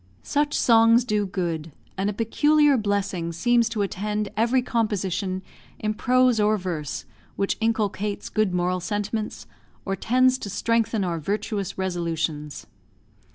[0.23, 5.43] Such songs do good; and a peculiar blessing seems to attend every composition,
[5.77, 9.45] in prose or verse, which inculcates good moral sentiments,
[9.85, 12.65] or tends to strengthen our virtuous resolutions.